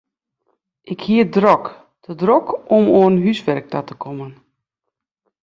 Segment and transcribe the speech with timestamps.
[0.93, 1.65] Ik hie it drok,
[2.05, 4.31] te drok om oan húswurk ta te kommen.